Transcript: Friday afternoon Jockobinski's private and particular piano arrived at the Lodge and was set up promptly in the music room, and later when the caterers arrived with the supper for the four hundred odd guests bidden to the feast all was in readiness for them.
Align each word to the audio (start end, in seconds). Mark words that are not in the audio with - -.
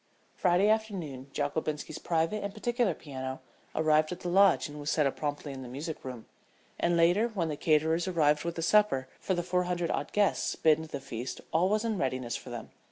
Friday 0.33 0.67
afternoon 0.67 1.27
Jockobinski's 1.31 1.99
private 1.99 2.43
and 2.43 2.55
particular 2.55 2.95
piano 2.95 3.39
arrived 3.75 4.11
at 4.11 4.21
the 4.21 4.29
Lodge 4.29 4.67
and 4.67 4.79
was 4.79 4.89
set 4.89 5.05
up 5.05 5.15
promptly 5.15 5.53
in 5.53 5.61
the 5.61 5.67
music 5.69 6.03
room, 6.03 6.25
and 6.79 6.97
later 6.97 7.27
when 7.27 7.49
the 7.49 7.55
caterers 7.55 8.07
arrived 8.07 8.43
with 8.43 8.55
the 8.55 8.63
supper 8.63 9.07
for 9.19 9.35
the 9.35 9.43
four 9.43 9.65
hundred 9.65 9.91
odd 9.91 10.11
guests 10.11 10.55
bidden 10.55 10.85
to 10.85 10.89
the 10.91 10.99
feast 10.99 11.39
all 11.53 11.69
was 11.69 11.85
in 11.85 11.99
readiness 11.99 12.35
for 12.35 12.49
them. 12.49 12.71